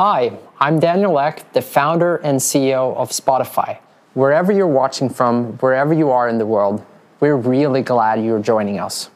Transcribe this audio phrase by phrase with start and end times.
[0.00, 0.30] Hi,
[0.60, 3.78] I'm Daniel Eck, the founder and CEO of Spotify.
[4.12, 6.82] Wherever you're watching from, wherever you are in the world,
[7.18, 9.08] we're really glad you're joining us.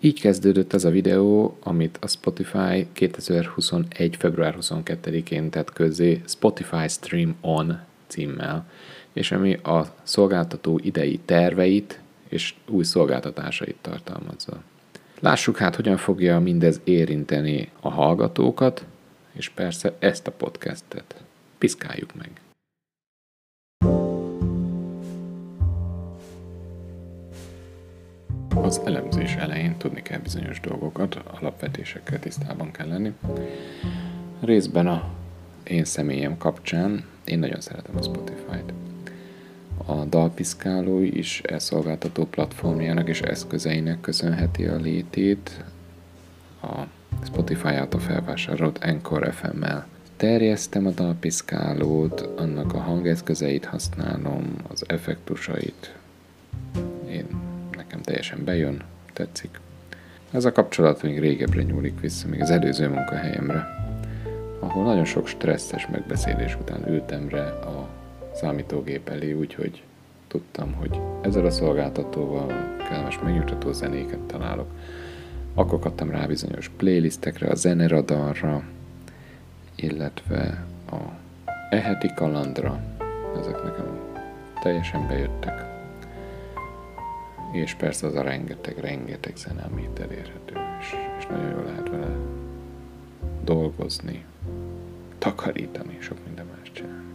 [0.00, 4.16] Így kezdődött az a videó, amit a Spotify 2021.
[4.16, 8.66] február 22-én tett közzé Spotify Stream On címmel,
[9.12, 14.52] és ami a szolgáltató idei terveit és új szolgáltatásait tartalmazza.
[15.20, 18.84] Lássuk hát, hogyan fogja mindez érinteni a hallgatókat,
[19.32, 21.22] és persze ezt a podcastet.
[21.58, 22.30] Piszkáljuk meg!
[28.54, 33.12] Az elemzés elején tudni kell bizonyos dolgokat, alapvetésekkel tisztában kell lenni.
[34.40, 35.10] Részben a
[35.62, 38.72] én személyem kapcsán én nagyon szeretem a Spotify-t.
[39.86, 45.64] A dalpiszkálói is elszolgáltató platformjának és eszközeinek köszönheti a létét
[46.62, 46.86] a
[47.24, 49.86] Spotify által felvásárolt Anchor FM-mel.
[50.16, 55.94] Terjesztem a dalpiszkálót, annak a hangeszközeit használom, az effektusait.
[57.08, 57.26] Én,
[57.76, 59.60] nekem teljesen bejön, tetszik.
[60.30, 63.66] Ez a kapcsolat még régebbre nyúlik vissza, még az előző munkahelyemre,
[64.58, 67.88] ahol nagyon sok stresszes megbeszélés után ültem re a
[68.34, 69.82] számítógép elé, úgyhogy
[70.28, 74.70] tudtam, hogy ezzel a szolgáltatóval kellemes megnyugtató zenéket találok.
[75.54, 78.62] Akkor kaptam rá bizonyos playlistekre, a zeneradarra,
[79.74, 80.96] illetve a
[81.70, 82.80] eheti kalandra.
[83.38, 83.98] Ezek nekem
[84.62, 85.64] teljesen bejöttek.
[87.52, 91.88] És persze az a rengeteg, rengeteg zene, ami itt elérhető, és, és nagyon jól lehet
[91.88, 92.16] vele
[93.44, 94.24] dolgozni,
[95.18, 97.12] takarítani, sok minden más csinálni.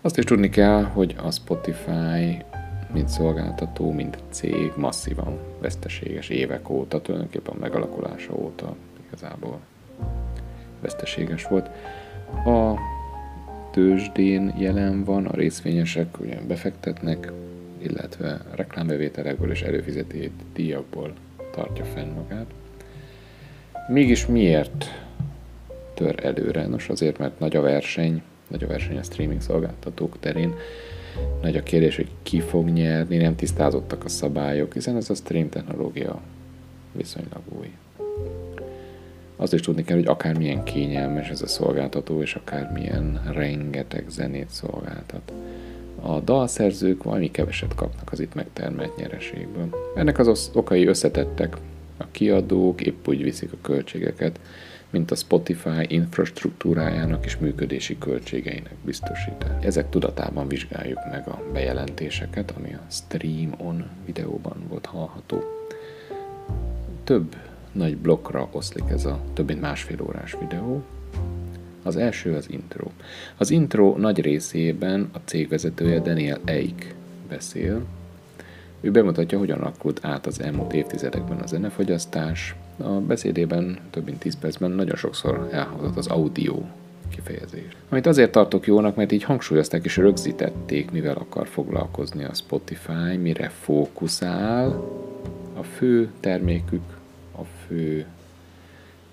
[0.00, 2.44] Azt is tudni kell, hogy a Spotify
[2.96, 9.58] mint szolgáltató, mint cég masszívan veszteséges évek óta, tulajdonképpen a megalakulása óta igazából
[10.80, 11.70] veszteséges volt.
[12.46, 12.74] A
[13.70, 17.32] tőzsdén jelen van, a részvényesek ugye befektetnek,
[17.78, 21.12] illetve reklámbevételekből és előfizetett díjakból
[21.52, 22.46] tartja fenn magát.
[23.88, 24.84] Mégis miért
[25.94, 26.66] tör előre?
[26.66, 30.54] Nos azért, mert nagy a verseny, nagy a verseny a streaming szolgáltatók terén,
[31.42, 35.48] nagy a kérdés, hogy ki fog nyerni, nem tisztázottak a szabályok, hiszen ez a stream
[35.48, 36.20] technológia
[36.92, 37.70] viszonylag új.
[39.36, 45.32] Azt is tudni kell, hogy akármilyen kényelmes ez a szolgáltató, és akármilyen rengeteg zenét szolgáltat.
[46.00, 49.68] A dalszerzők valami keveset kapnak az itt megtermelt nyereségből.
[49.94, 51.56] Ennek az okai összetettek,
[51.96, 54.40] a kiadók épp úgy viszik a költségeket,
[54.90, 59.64] mint a Spotify infrastruktúrájának és működési költségeinek biztosítás.
[59.64, 65.42] Ezek tudatában vizsgáljuk meg a bejelentéseket, ami a Stream On videóban volt hallható.
[67.04, 67.36] Több
[67.72, 70.82] nagy blokkra oszlik ez a több mint másfél órás videó.
[71.82, 72.90] Az első az intro.
[73.36, 76.94] Az intro nagy részében a cégvezetője Daniel Eik
[77.28, 77.84] beszél,
[78.86, 82.54] ő bemutatja, hogyan alakult át az elmúlt évtizedekben a zenefogyasztás.
[82.76, 86.62] A beszédében több mint 10 percben nagyon sokszor elhangzott az audio
[87.08, 87.76] kifejezés.
[87.88, 93.48] Amit azért tartok jónak, mert így hangsúlyozták és rögzítették, mivel akar foglalkozni a Spotify, mire
[93.48, 94.84] fókuszál.
[95.58, 96.82] A fő termékük,
[97.38, 98.06] a fő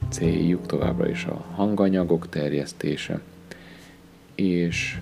[0.10, 3.20] céljuk továbbra is a hanganyagok terjesztése,
[4.36, 5.00] és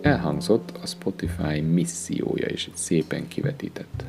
[0.00, 4.04] elhangzott a Spotify missziója is egy szépen kivetített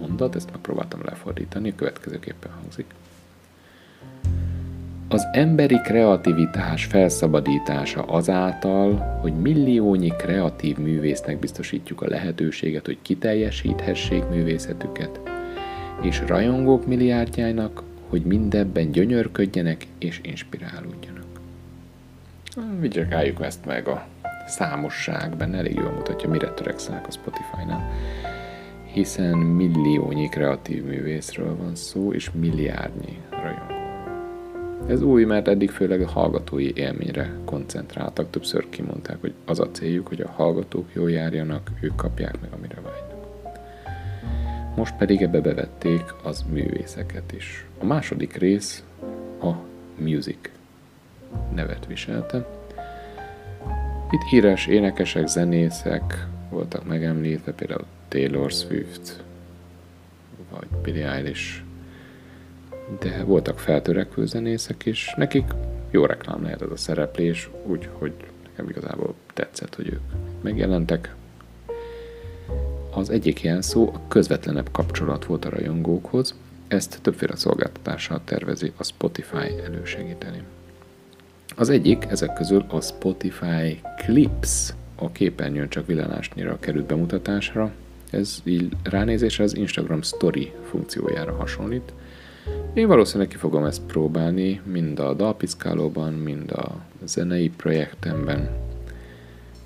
[0.00, 2.86] mondat, ezt megpróbáltam lefordítani, a következőképpen hangzik.
[5.08, 15.20] Az emberi kreativitás felszabadítása azáltal, hogy milliónyi kreatív művésznek biztosítjuk a lehetőséget, hogy kiteljesíthessék művészetüket,
[16.02, 21.19] és rajongók milliárdjának, hogy mindebben gyönyörködjenek és inspirálódjanak.
[22.80, 24.06] Vigyakáljuk ezt meg a
[24.46, 27.90] számosság benne elég jól mutatja, mire törekszenek a Spotify-nál.
[28.84, 33.78] Hiszen milliónyi kreatív művészről van szó, és milliárdnyi rajongó.
[34.88, 38.30] Ez új, mert eddig főleg a hallgatói élményre koncentráltak.
[38.30, 42.74] Többször kimondták, hogy az a céljuk, hogy a hallgatók jól járjanak, ők kapják meg, amire
[42.74, 43.28] vágynak.
[44.76, 47.66] Most pedig ebbe bevették az művészeket is.
[47.78, 48.84] A második rész
[49.42, 49.52] a
[49.98, 50.59] music
[51.54, 52.46] nevet viselte,
[54.10, 59.22] itt híres énekesek, zenészek voltak megemlítve, például Taylor Swift,
[60.50, 61.62] vagy Billie Eilish,
[62.98, 65.44] de voltak feltörekvő zenészek is, nekik
[65.90, 68.12] jó reklám lehet ez a szereplés, úgyhogy
[68.42, 70.00] nekem igazából tetszett, hogy ők
[70.40, 71.14] megjelentek.
[72.90, 76.34] Az egyik ilyen szó a közvetlenebb kapcsolat volt a rajongókhoz,
[76.68, 80.42] ezt többféle szolgáltatással tervezi a Spotify elősegíteni.
[81.60, 87.70] Az egyik ezek közül a Spotify Clips, a képernyőn csak villanásnyira került bemutatásra.
[88.10, 91.92] Ez így ránézésre az Instagram Story funkciójára hasonlít.
[92.74, 98.50] Én valószínűleg ki fogom ezt próbálni, mind a dalpiszkálóban, mind a zenei projektemben.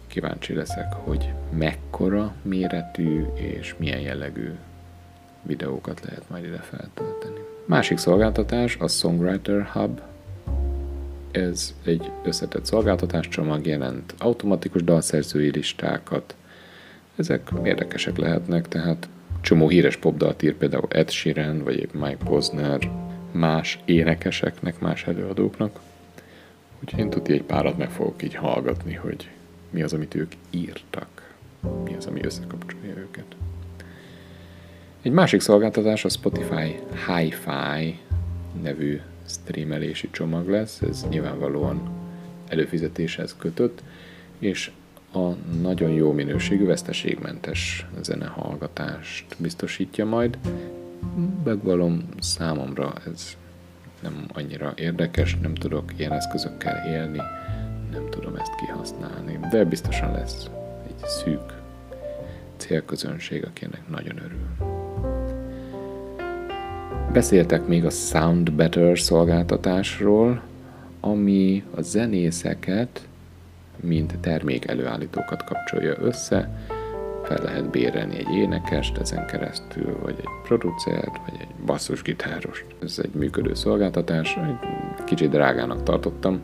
[0.07, 4.51] Kíváncsi leszek, hogy mekkora méretű és milyen jellegű
[5.43, 7.41] videókat lehet majd ide feltölteni.
[7.65, 10.01] Másik szolgáltatás a Songwriter Hub.
[11.35, 16.35] Ez egy összetett szolgáltatáscsomag jelent automatikus dalszerzői listákat.
[17.17, 19.09] Ezek érdekesek lehetnek, tehát
[19.41, 22.91] csomó híres popdalt ír például Ed Sheeran, vagy épp Mike Posner,
[23.33, 25.81] más énekeseknek, más előadóknak.
[26.83, 29.31] Úgyhogy én tudja egy párat meg fogok így hallgatni, hogy
[29.71, 31.35] mi az, amit ők írtak,
[31.85, 33.27] mi az, ami összekapcsolja őket.
[35.03, 37.99] Egy másik szolgáltatás a Spotify Hi-Fi
[38.63, 41.91] nevű streamelési csomag lesz, ez nyilvánvalóan
[42.49, 43.83] előfizetéshez kötött,
[44.39, 44.71] és
[45.13, 45.29] a
[45.61, 50.39] nagyon jó minőségű, veszteségmentes zenehallgatást biztosítja majd.
[51.45, 53.37] Megvalom számomra ez
[54.03, 57.21] nem annyira érdekes, nem tudok ilyen eszközökkel élni,
[57.91, 60.51] nem tudom ezt kihasználni, de biztosan lesz
[60.87, 61.63] egy szűk
[62.57, 64.84] célközönség, aki ennek nagyon örül.
[67.15, 70.43] Beszéltek még a Sound Better szolgáltatásról,
[71.01, 73.09] ami a zenészeket,
[73.81, 76.49] mint termék előállítókat kapcsolja össze,
[77.23, 82.67] fel lehet bérelni egy énekest ezen keresztül, vagy egy producert, vagy egy basszusgitárost.
[82.83, 86.41] Ez egy működő szolgáltatás, egy kicsit drágának tartottam.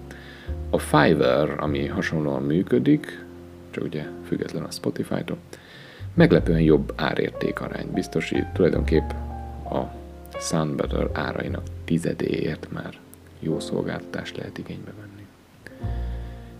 [0.70, 3.24] A Fiverr, ami hasonlóan működik,
[3.70, 5.38] csak ugye független a Spotify-tól,
[6.14, 8.46] meglepően jobb árérték arány biztosít.
[8.52, 9.10] Tulajdonképp
[9.64, 9.98] a
[10.40, 12.98] Sunbetter árainak tizedéért már
[13.38, 15.26] jó szolgáltatást lehet igénybe venni.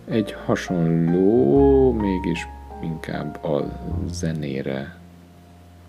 [0.05, 2.47] Egy hasonló, mégis
[2.83, 3.79] inkább a
[4.11, 4.97] zenére,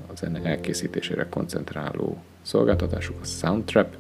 [0.06, 3.96] a zene elkészítésére koncentráló szolgáltatásuk, a Soundtrap.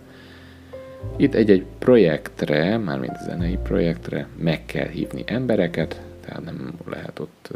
[1.16, 7.50] Itt egy-egy projektre, mármint zenei projektre meg kell hívni embereket, tehát nem lehet ott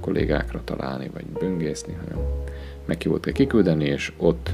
[0.00, 2.24] kollégákra találni, vagy böngészni, hanem
[2.84, 4.50] meghívót kell kiküldeni, és ott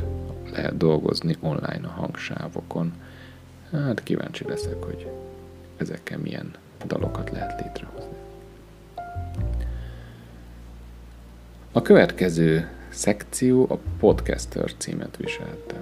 [0.54, 2.92] lehet dolgozni online a hangsávokon.
[3.70, 5.06] Hát kíváncsi leszek, hogy
[5.76, 6.50] ezekkel milyen
[6.86, 8.16] dalokat lehet létrehozni.
[11.72, 15.74] A következő szekció a Podcaster címet viselte.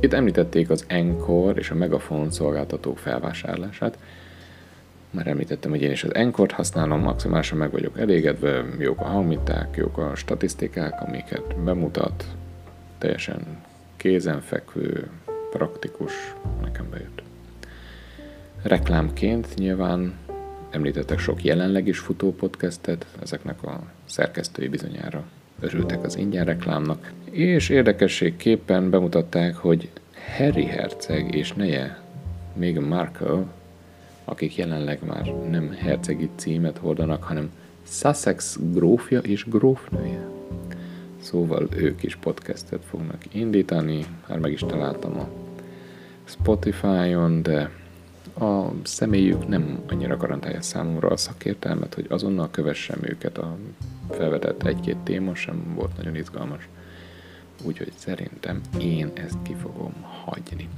[0.00, 3.98] Itt említették az Encore és a Megafon szolgáltatók felvásárlását.
[5.10, 9.76] Már említettem, hogy én is az Encore-t használom, maximálisan meg vagyok elégedve, jók a hangmiták,
[9.76, 12.24] jók a statisztikák, amiket bemutat,
[12.98, 13.46] teljesen
[14.04, 15.10] kézenfekvő,
[15.50, 16.12] praktikus,
[16.62, 17.22] nekem bejött.
[18.62, 20.14] Reklámként nyilván
[20.70, 25.24] említettek sok jelenleg is futó podcastet, ezeknek a szerkesztői bizonyára
[25.60, 29.90] örültek az ingyen reklámnak, és érdekességképpen bemutatták, hogy
[30.36, 32.02] Harry Herceg és neje
[32.56, 33.44] Meghan Markle,
[34.24, 37.50] akik jelenleg már nem hercegi címet hordanak, hanem
[37.86, 40.33] Sussex grófja és grófnője.
[41.24, 45.28] Szóval ők is podcastet fognak indítani, már meg is találtam a
[46.24, 47.70] Spotify-on, de
[48.38, 53.38] a személyük nem annyira garantálja számomra a szakértelmet, hogy azonnal kövessem őket.
[53.38, 53.56] A
[54.10, 56.68] felvetett egy-két téma sem volt nagyon izgalmas.
[57.62, 59.92] Úgyhogy szerintem én ezt ki fogom
[60.24, 60.68] hagyni.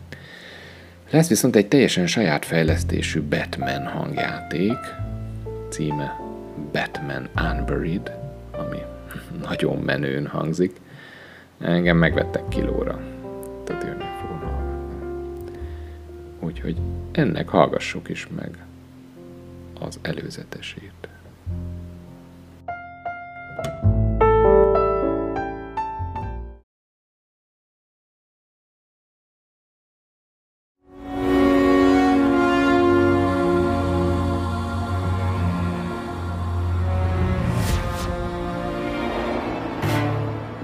[1.11, 4.79] Lesz viszont egy teljesen saját fejlesztésű Batman hangjáték,
[5.69, 6.21] címe
[6.73, 8.19] Batman Unburied,
[8.51, 8.79] ami
[9.43, 10.81] nagyon menőn hangzik.
[11.59, 13.01] Engem megvettek kilóra.
[13.65, 15.59] Tehát jönni fogom hallgatni.
[16.41, 16.77] Úgyhogy
[17.13, 18.65] ennek hallgassuk is meg
[19.81, 21.09] az előzetesét.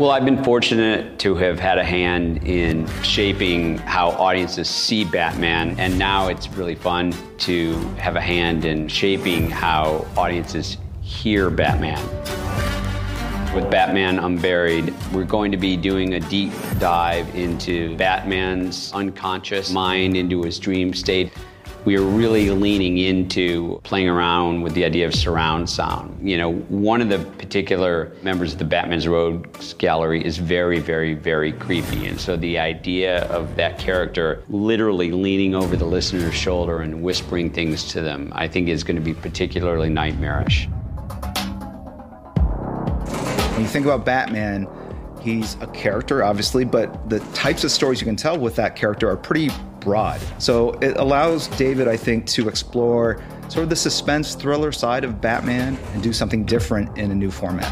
[0.02, 5.78] Well, I've been fortunate to have had a hand in shaping how audiences see Batman,
[5.78, 12.04] and now it's really fun to have a hand in shaping how audiences hear Batman.
[13.54, 20.16] With Batman Unburied, we're going to be doing a deep dive into Batman's unconscious mind,
[20.16, 21.32] into his dream state.
[21.84, 26.28] We are really leaning into playing around with the idea of surround sound.
[26.28, 31.14] You know, one of the particular members of the Batman's Rogues Gallery is very, very,
[31.14, 32.06] very creepy.
[32.06, 37.50] And so the idea of that character literally leaning over the listener's shoulder and whispering
[37.50, 40.68] things to them, I think is going to be particularly nightmarish.
[43.52, 44.68] When you think about Batman,
[45.20, 49.10] he's a character, obviously, but the types of stories you can tell with that character
[49.10, 49.50] are pretty
[49.82, 50.20] broad.
[50.38, 55.20] So it allows David, I think, to explore sort of the suspense thriller side of
[55.20, 57.70] Batman and do something different in a new format.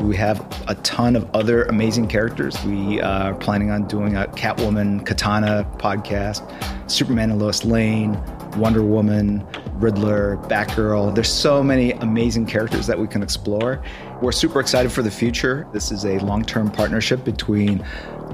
[0.00, 2.62] We have a ton of other amazing characters.
[2.64, 6.42] We uh, are planning on doing a Catwoman Katana podcast,
[6.90, 8.20] Superman and Lois Lane,
[8.56, 11.14] Wonder Woman, Riddler, Batgirl.
[11.14, 13.80] There's so many amazing characters that we can explore.
[14.20, 15.68] We're super excited for the future.
[15.72, 17.84] This is a long term partnership between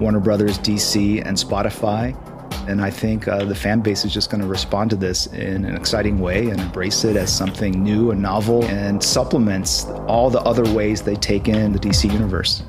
[0.00, 2.16] Warner Brothers, DC, and Spotify.
[2.68, 5.64] And I think uh, the fan base is just going to respond to this in
[5.64, 10.40] an exciting way and embrace it as something new and novel and supplements all the
[10.40, 12.62] other ways they take in the DC universe.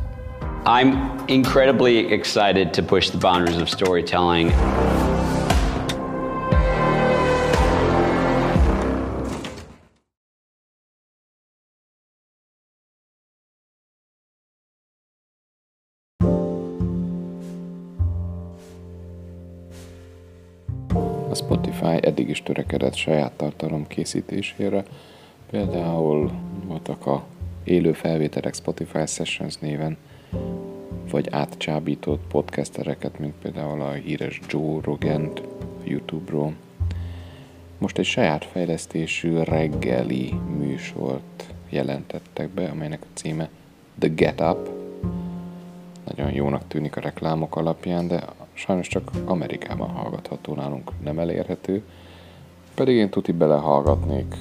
[0.65, 4.51] I'm incredibly excited to push the boundaries of storytelling.
[21.89, 24.83] Spotify eddig is törekedett saját tartalom készítésére,
[25.49, 26.31] például
[26.65, 27.23] voltak a
[27.63, 29.97] élő felvételek Spotify Sessions néven,
[31.11, 35.41] vagy átcsábított podcastereket, mint például a híres Joe Rogent
[35.83, 36.53] YouTube-ról.
[37.77, 43.49] Most egy saját fejlesztésű reggeli műsort jelentettek be, amelynek a címe
[43.99, 44.69] The Get Up.
[46.15, 48.23] Nagyon jónak tűnik a reklámok alapján, de
[48.59, 51.83] sajnos csak Amerikában hallgatható nálunk, nem elérhető.
[52.75, 54.35] Pedig én tuti belehallgatnék,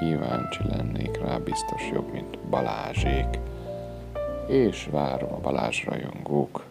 [0.00, 3.26] kíváncsi lennék rá, biztos jobb, mint Balázsék.
[4.46, 6.64] És várom a Balázs rajongók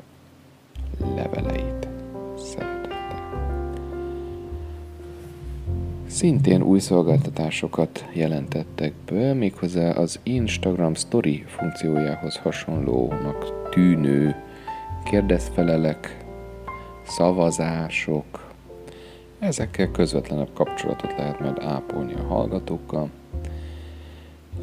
[1.16, 1.88] leveleit.
[2.38, 3.40] Szeretettel.
[6.08, 14.36] Szintén új szolgáltatásokat jelentettek be, méghozzá az Instagram Story funkciójához hasonlónak tűnő
[15.04, 16.21] kérdezfelelek,
[17.04, 18.50] szavazások,
[19.40, 23.10] ezekkel közvetlenebb kapcsolatot lehet majd ápolni a hallgatókkal,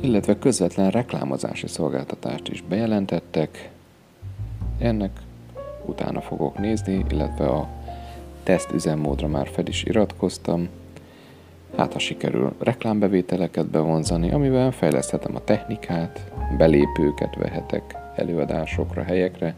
[0.01, 3.71] illetve közvetlen reklámozási szolgáltatást is bejelentettek.
[4.79, 5.21] Ennek
[5.85, 7.69] utána fogok nézni, illetve a
[8.43, 10.69] teszt üzemmódra már fel is iratkoztam.
[11.77, 19.55] Hát, ha sikerül reklámbevételeket bevonzani, amivel fejleszthetem a technikát, belépőket vehetek előadásokra, helyekre,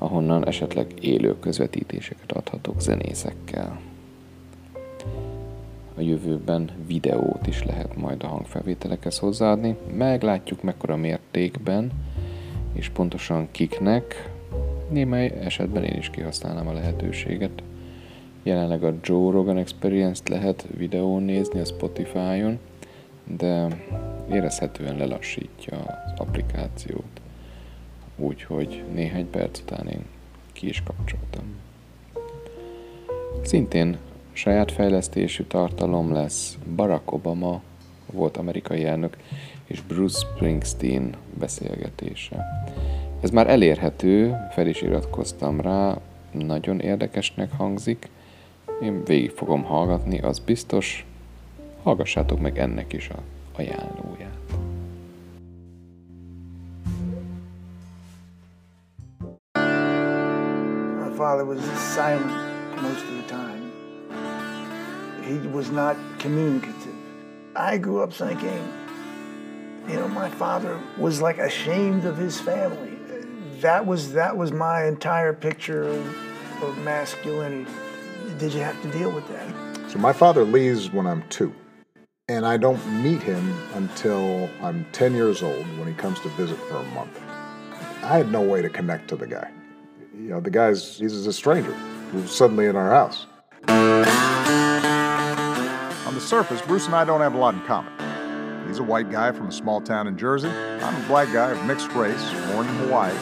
[0.00, 3.80] ahonnan esetleg élő közvetítéseket adhatok zenészekkel.
[5.96, 9.76] A jövőben videót is lehet majd a hangfelvételekhez hozzáadni.
[9.96, 11.90] Meglátjuk mekkora mértékben,
[12.72, 14.30] és pontosan kiknek.
[14.90, 17.62] Némely esetben én is kihasználnám a lehetőséget.
[18.42, 22.58] Jelenleg a Joe Rogan Experience-t lehet videón nézni a Spotify-on,
[23.24, 23.66] de
[24.30, 27.19] érezhetően lelassítja az applikációt
[28.20, 30.04] úgyhogy néhány perc után én
[30.52, 31.44] ki is kapcsoltam.
[33.42, 33.98] Szintén
[34.32, 37.62] saját fejlesztésű tartalom lesz Barack Obama,
[38.12, 39.16] volt amerikai elnök,
[39.66, 42.46] és Bruce Springsteen beszélgetése.
[43.20, 45.98] Ez már elérhető, fel is iratkoztam rá,
[46.32, 48.08] nagyon érdekesnek hangzik,
[48.82, 51.06] én végig fogom hallgatni, az biztos,
[51.82, 53.22] hallgassátok meg ennek is a
[53.56, 54.38] ajánlóját.
[61.20, 63.70] Father was silent most of the time.
[65.22, 66.94] He was not communicative.
[67.54, 68.66] I grew up thinking,
[69.86, 72.96] you know, my father was like ashamed of his family.
[73.60, 77.70] That was that was my entire picture of, of masculinity.
[78.38, 79.90] Did you have to deal with that?
[79.90, 81.54] So my father leaves when I'm two,
[82.28, 86.56] and I don't meet him until I'm 10 years old when he comes to visit
[86.56, 87.20] for a month.
[88.02, 89.50] I had no way to connect to the guy
[90.14, 91.72] you know, the guy's he's a stranger
[92.12, 93.26] who's suddenly in our house.
[96.06, 97.92] On the surface, Bruce and I don't have a lot in common.
[98.66, 100.48] He's a white guy from a small town in Jersey.
[100.48, 103.14] I'm a black guy of mixed race, born in Hawaii.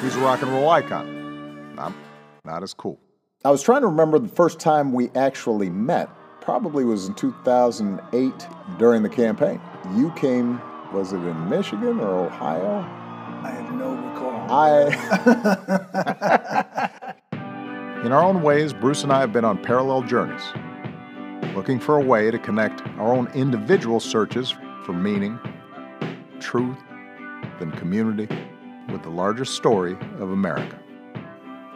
[0.00, 1.76] He's a rock and roll icon.
[1.78, 1.94] I'm
[2.44, 2.98] not as cool.
[3.44, 6.08] I was trying to remember the first time we actually met.
[6.40, 8.48] Probably was in 2008
[8.78, 9.60] during the campaign.
[9.96, 10.60] You came,
[10.92, 13.01] was it in Michigan or Ohio?
[13.42, 14.46] I have no recall.
[14.50, 14.90] I
[18.04, 20.42] In our own ways, Bruce and I have been on parallel journeys,
[21.54, 25.38] looking for a way to connect our own individual searches for meaning,
[26.40, 26.78] truth,
[27.60, 28.28] and community
[28.90, 30.78] with the larger story of America.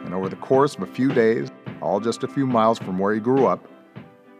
[0.03, 1.49] And over the course of a few days,
[1.81, 3.67] all just a few miles from where he grew up,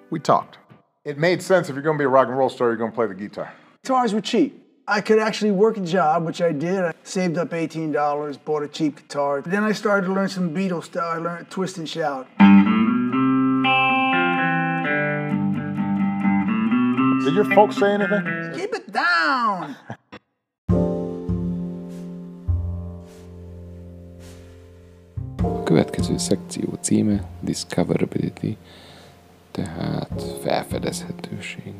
[0.09, 0.59] we talked.
[1.03, 2.91] It made sense if you're going to be a rock and roll star, you're going
[2.91, 3.53] to play the guitar.
[3.83, 4.66] Guitars were cheap.
[4.89, 6.79] I could actually work a job, which I did.
[6.81, 9.41] I saved up $18, bought a cheap guitar.
[9.41, 11.03] Then I started to learn some Beatles stuff.
[11.03, 12.25] I learned Twist and Shout.
[17.25, 18.23] Did your folks say anything?
[18.55, 19.75] Keep it down!
[25.43, 28.57] A következő szekció címe Discoverability,
[29.51, 31.73] tehát felfedezhetőség.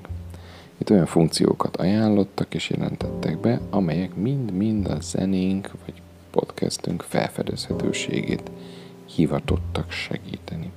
[0.78, 8.52] Itt olyan funkciókat ajánlottak és jelentettek be, amelyek mind-mind a zenénk vagy podcastünk felfedezhetőségét
[9.16, 10.72] hivatottak segíteni.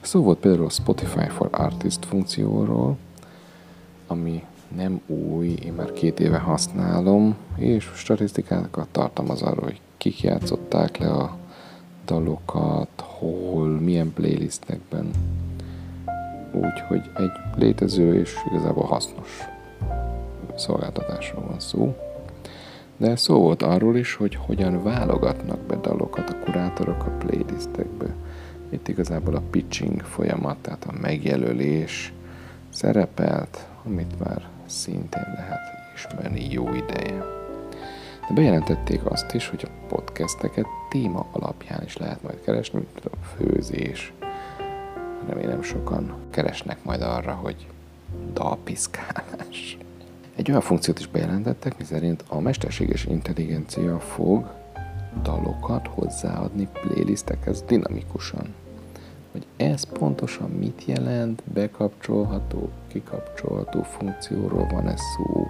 [0.00, 2.96] Szó volt például a Spotify for Artist funkcióról,
[4.06, 4.42] ami
[4.76, 11.10] nem új, én már két éve használom, és statisztikákat tartalmaz arról, hogy kik játszották le
[11.10, 11.36] a
[12.04, 15.10] dalokat, hol, milyen playlistekben.
[16.56, 19.40] Úgyhogy egy létező és igazából hasznos
[20.54, 21.96] szolgáltatásról van szó.
[22.96, 28.06] De szó volt arról is, hogy hogyan válogatnak be dalokat a kurátorok a playlistekbe.
[28.68, 32.12] Itt igazából a pitching folyamat, tehát a megjelölés
[32.70, 35.60] szerepelt, amit már szintén lehet
[35.94, 37.24] ismerni jó ideje.
[38.28, 43.26] De bejelentették azt is, hogy a podcasteket téma alapján is lehet majd keresni, mint a
[43.36, 44.12] főzés.
[45.26, 47.66] Remélem sokan keresnek majd arra, hogy
[48.32, 49.78] dalpiszkálás.
[50.36, 54.50] Egy olyan funkciót is bejelentettek, miszerint a mesterséges intelligencia fog
[55.22, 58.54] dalokat hozzáadni playlistekhez dinamikusan.
[59.32, 65.46] Hogy ez pontosan mit jelent, bekapcsolható, kikapcsolható funkcióról van ez szó,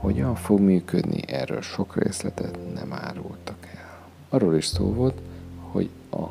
[0.00, 4.06] hogyan fog működni, erről sok részletet nem árultak el.
[4.28, 5.20] Arról is szó volt,
[5.70, 6.26] hogy a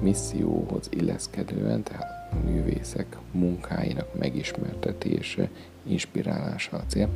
[0.00, 5.48] misszióhoz illeszkedően, tehát a művészek munkáinak megismertetése,
[5.82, 7.08] inspirálása a cél.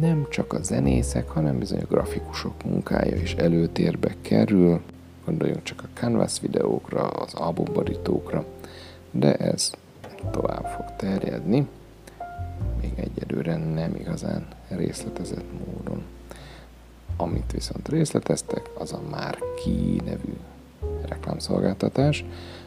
[0.00, 4.80] Nem csak a zenészek, hanem bizony a grafikusok munkája is előtérbe kerül,
[5.24, 8.44] gondoljunk csak a Canvas videókra, az albumborítókra,
[9.10, 9.72] de ez
[10.30, 11.66] tovább fog terjedni,
[12.80, 16.02] még egyelőre nem igazán részletezett módon.
[17.16, 20.36] Amit viszont részleteztek, az a Marquee nevű
[21.12, 22.24] reklámszolgáltatás,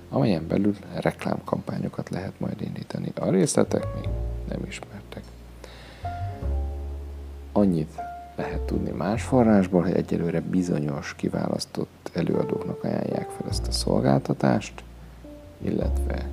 [0.09, 3.11] amelyen belül reklámkampányokat lehet majd indítani.
[3.15, 4.09] A részletek még
[4.49, 5.23] nem ismertek.
[7.51, 8.01] Annyit
[8.35, 14.83] lehet tudni más forrásból, hogy egyelőre bizonyos kiválasztott előadóknak ajánlják fel ezt a szolgáltatást,
[15.57, 16.29] illetve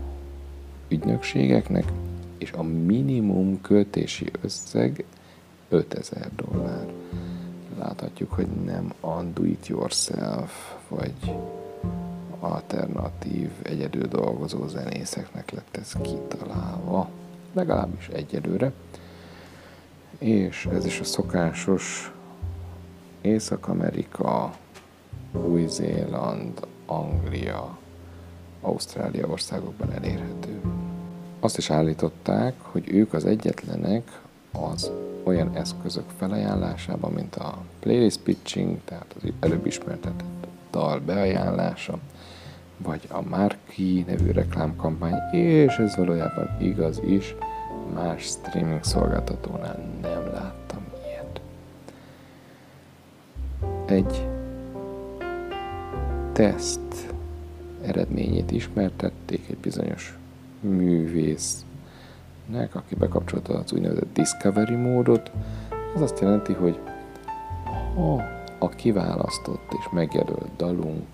[0.88, 1.84] ügynökségeknek,
[2.38, 5.04] és a minimum költési összeg
[5.68, 6.86] 5000 dollár.
[7.78, 10.52] Láthatjuk, hogy nem a do-it-yourself,
[10.88, 11.14] vagy
[12.42, 17.08] alternatív, egyedül dolgozó zenészeknek lett ez kitalálva,
[17.52, 18.72] legalábbis egyelőre.
[20.18, 22.12] És ez is a szokásos
[23.20, 24.54] Észak-Amerika,
[25.32, 27.78] Új-Zéland, Anglia,
[28.60, 30.60] Ausztrália országokban elérhető.
[31.40, 34.20] Azt is állították, hogy ők az egyetlenek
[34.52, 34.90] az
[35.24, 41.98] olyan eszközök felajánlásában, mint a playlist pitching, tehát az előbb ismertetett dal beajánlása,
[42.82, 47.34] vagy a Marquee nevű reklámkampány, és ez valójában igaz is,
[47.94, 51.40] más streaming szolgáltatónál nem láttam ilyet.
[53.86, 54.28] Egy
[56.32, 57.14] teszt
[57.82, 60.18] eredményét ismertették egy bizonyos
[60.60, 61.64] művésznek,
[62.72, 65.30] aki bekapcsolta az úgynevezett Discovery módot,
[65.94, 66.78] az azt jelenti, hogy
[67.94, 68.22] ha
[68.58, 71.06] a kiválasztott és megjelölt dalunk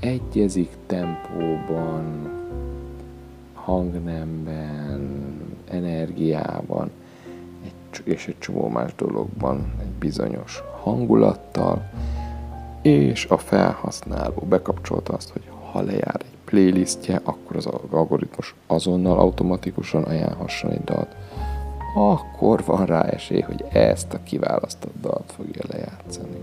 [0.00, 2.30] egyezik tempóban,
[3.54, 5.22] hangnemben,
[5.70, 6.90] energiában,
[8.04, 11.90] és egy csomó más dologban, egy bizonyos hangulattal,
[12.82, 20.02] és a felhasználó bekapcsolta azt, hogy ha lejár egy playlistje, akkor az algoritmus azonnal automatikusan
[20.02, 21.16] ajánlhasson egy dalt,
[21.94, 26.38] akkor van rá esély, hogy ezt a kiválasztott dalt fogja lejátszani.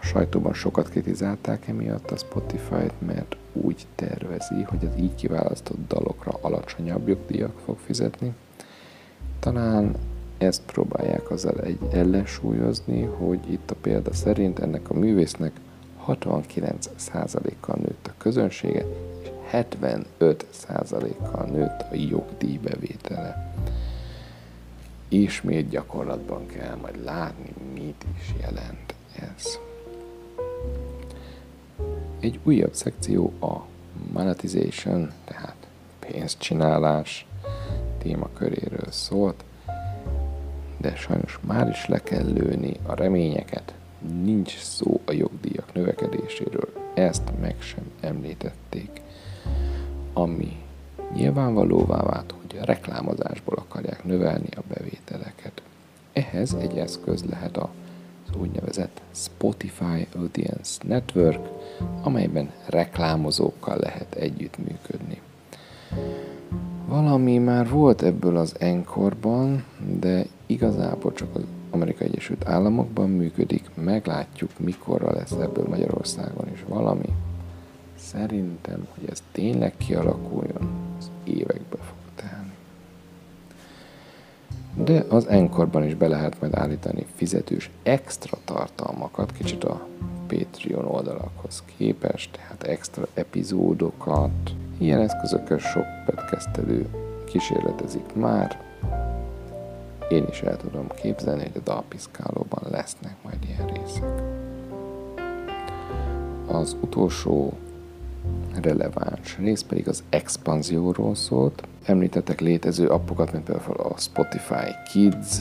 [0.00, 6.38] A sajtóban sokat kritizálták emiatt a Spotify-t, mert úgy tervezi, hogy az így kiválasztott dalokra
[6.40, 8.34] alacsonyabb jogdíjak fog fizetni.
[9.38, 9.94] Talán
[10.38, 15.52] ezt próbálják azzal egy ellensúlyozni, hogy itt a példa szerint ennek a művésznek
[16.06, 18.84] 69%-kal nőtt a közönsége,
[19.22, 23.54] és 75%-kal nőtt a jogdíjbevétele.
[25.08, 28.94] Ismét gyakorlatban kell majd látni, mit is jelent
[29.34, 29.58] ez.
[32.20, 33.56] Egy újabb szekció a
[34.12, 35.56] monetization, tehát
[35.98, 37.26] pénzcsinálás
[37.98, 39.44] témaköréről szólt,
[40.76, 43.74] de sajnos már is le kell lőni a reményeket.
[44.22, 49.00] Nincs szó a jogdíjak növekedéséről, ezt meg sem említették.
[50.12, 50.56] Ami
[51.14, 55.62] nyilvánvalóvá vált, hogy a reklámozásból akarják növelni a bevételeket.
[56.12, 57.70] Ehhez egy eszköz lehet a
[58.30, 61.48] az úgynevezett Spotify Audience Network,
[62.02, 65.20] amelyben reklámozókkal lehet együttműködni.
[66.86, 69.64] Valami már volt ebből az Enkorban,
[70.00, 77.08] de igazából csak az Amerikai Egyesült Államokban működik, meglátjuk mikorra lesz ebből Magyarországon is valami.
[77.96, 81.99] Szerintem, hogy ez tényleg kialakuljon, az évekbe fog.
[84.84, 89.86] De az Enkorban is be lehet majd állítani fizetős extra tartalmakat, kicsit a
[90.26, 94.30] Patreon oldalakhoz képest, tehát extra epizódokat.
[94.78, 96.86] Ilyen eszközökkel sok podcastelő
[97.24, 98.60] kísérletezik már.
[100.08, 104.22] Én is el tudom képzelni, hogy a dalpiszkálóban lesznek majd ilyen részek.
[106.46, 107.52] Az utolsó
[108.62, 111.62] releváns rész pedig az expanzióról szólt.
[111.84, 115.38] Említettek létező appokat, mint például a Spotify Kids,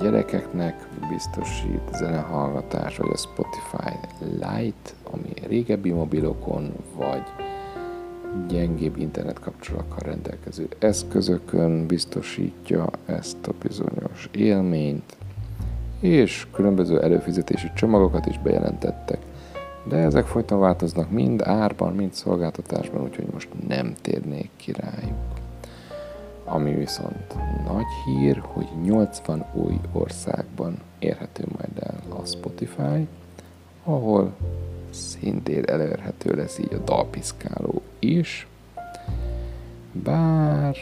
[0.00, 3.96] gyerekeknek biztosít zenehallgatás, vagy a Spotify
[4.32, 7.22] Lite, ami régebbi mobilokon, vagy
[8.48, 15.16] gyengébb internetkapcsolatokkal rendelkező eszközökön biztosítja ezt a bizonyos élményt,
[16.00, 19.18] és különböző előfizetési csomagokat is bejelentettek,
[19.84, 25.36] de ezek folyton változnak mind árban, mind szolgáltatásban, úgyhogy most nem térnék ki rájuk.
[26.44, 27.34] Ami viszont
[27.66, 33.06] nagy hír, hogy 80 új országban érhető majd el a Spotify,
[33.84, 34.34] ahol
[34.90, 38.46] szintén elérhető lesz így a dalpiszkáló is.
[39.92, 40.76] Bár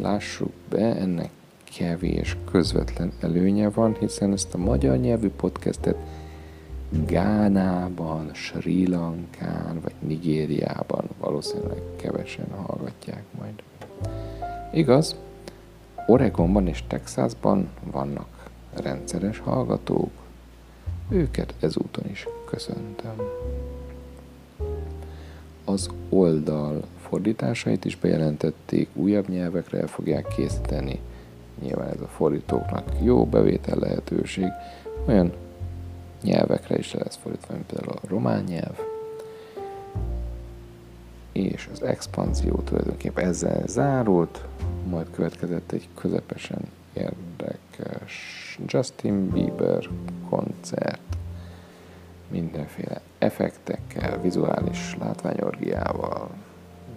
[0.00, 1.30] lássuk be, ennek
[1.76, 5.96] kevés közvetlen előnye van, hiszen ezt a magyar nyelvű podcastet
[7.06, 13.62] Gánában, Sri Lankán vagy Nigériában valószínűleg kevesen hallgatják majd.
[14.72, 15.16] Igaz,
[16.06, 20.10] Oregonban és Texasban vannak rendszeres hallgatók,
[21.08, 23.16] őket ezúton is köszöntöm.
[25.64, 31.00] Az oldal fordításait is bejelentették, újabb nyelvekre el fogják készíteni.
[31.62, 34.46] Nyilván ez a fordítóknak jó bevétel lehetőség,
[35.06, 35.32] olyan
[36.22, 38.78] nyelvekre is lesz fordítva, mint például a román nyelv,
[41.32, 44.44] és az expanzió tulajdonképpen ezzel zárult,
[44.88, 46.60] majd következett egy közepesen
[46.92, 48.14] érdekes
[48.66, 49.88] Justin Bieber
[50.28, 51.16] koncert,
[52.28, 56.30] mindenféle effektekkel, vizuális látványorgiával.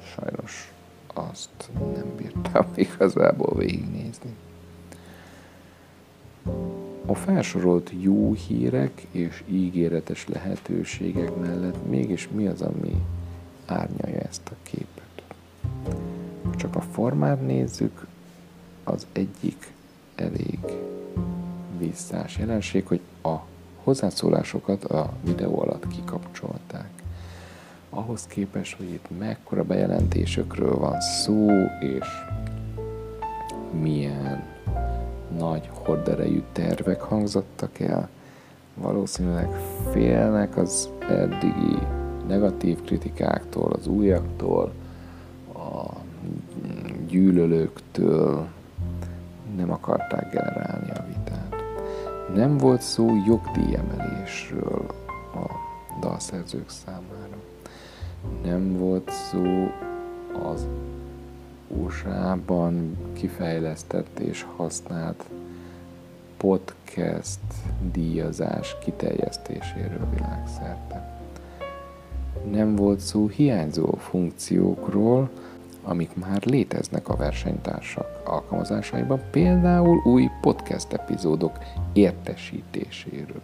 [0.03, 0.73] Sajnos
[1.13, 4.35] azt nem bírtam igazából végignézni.
[7.05, 13.03] A felsorolt jó hírek és ígéretes lehetőségek mellett mégis mi az, ami
[13.65, 15.23] árnyalja ezt a képet?
[16.55, 18.07] Csak a formát nézzük,
[18.83, 19.73] az egyik
[20.15, 20.59] elég
[21.77, 23.35] visszás jelenség, hogy a
[23.83, 26.89] hozzászólásokat a videó alatt kikapcsolták.
[27.89, 32.07] Ahhoz képest, hogy itt mekkora bejelentésekről van szó, és
[33.81, 34.54] milyen
[35.37, 38.09] nagy horderejű tervek hangzottak el,
[38.73, 39.49] valószínűleg
[39.91, 41.77] félnek az eddigi
[42.27, 44.73] negatív kritikáktól, az újaktól,
[45.53, 45.89] a
[47.07, 48.47] gyűlölőktől,
[49.55, 51.55] nem akarták generálni a vitát.
[52.35, 54.85] Nem volt szó jogdíjemelésről
[55.33, 55.51] a
[55.99, 57.37] dalszerzők számára.
[58.43, 59.43] Nem volt szó
[60.51, 60.67] az
[61.67, 65.23] USA-ban kifejlesztett és használt
[66.37, 67.39] podcast
[67.91, 71.19] díjazás kiterjesztéséről világszerte.
[72.51, 75.29] Nem volt szó hiányzó funkciókról,
[75.83, 81.57] amik már léteznek a versenytársak alkalmazásaiban, például új podcast epizódok
[81.93, 83.41] értesítéséről.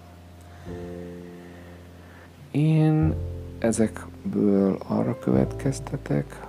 [2.51, 3.13] Én
[3.59, 6.47] ezekből arra következtetek,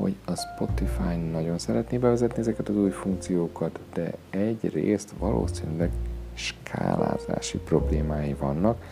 [0.00, 5.90] hogy a Spotify nagyon szeretné bevezetni ezeket az új funkciókat, de egyrészt valószínűleg
[6.34, 8.84] skálázási problémái vannak,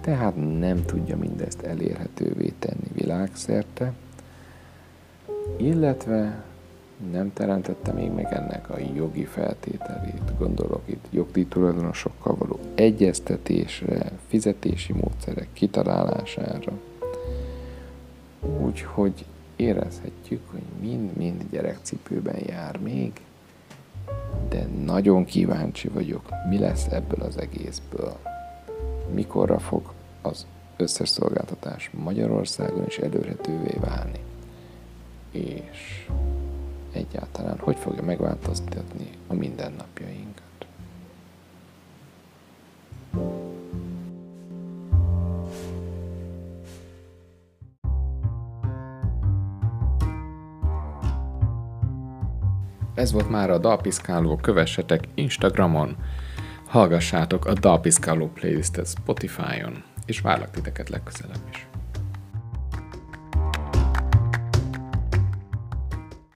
[0.00, 3.92] tehát nem tudja mindezt elérhetővé tenni világszerte,
[5.56, 6.44] illetve
[7.10, 15.48] nem teremtette még meg ennek a jogi feltételét, gondolok itt jogdíjtulajdonosokkal való egyeztetésre, fizetési módszerek
[15.52, 16.72] kitalálására.
[18.60, 19.24] Úgyhogy
[19.56, 23.12] érezhetjük, hogy mind-mind gyerekcipőben jár még,
[24.48, 28.16] de nagyon kíváncsi vagyok, mi lesz ebből az egészből.
[29.14, 29.92] Mikorra fog
[30.22, 34.20] az összes szolgáltatás Magyarországon is elérhetővé válni.
[35.30, 36.08] És
[36.92, 40.45] egyáltalán hogy fogja megváltoztatni a mindennapjainkat.
[52.96, 55.96] Ez volt már a Dalpiszkáló, kövessetek Instagramon,
[56.66, 61.66] hallgassátok a Dalpiszkáló playlistet Spotify-on, és várlak titeket legközelebb is.